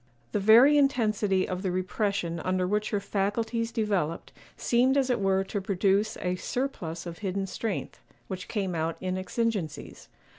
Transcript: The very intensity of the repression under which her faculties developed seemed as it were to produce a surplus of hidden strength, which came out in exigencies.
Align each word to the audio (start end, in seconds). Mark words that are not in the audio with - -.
The 0.31 0.39
very 0.39 0.79
intensity 0.79 1.47
of 1.47 1.61
the 1.61 1.69
repression 1.71 2.39
under 2.39 2.65
which 2.65 2.89
her 2.89 2.99
faculties 2.99 3.71
developed 3.71 4.33
seemed 4.57 4.97
as 4.97 5.11
it 5.11 5.19
were 5.21 5.43
to 5.43 5.61
produce 5.61 6.17
a 6.21 6.37
surplus 6.37 7.05
of 7.05 7.19
hidden 7.19 7.45
strength, 7.45 8.01
which 8.27 8.47
came 8.47 8.73
out 8.73 8.97
in 8.99 9.15
exigencies. 9.15 10.09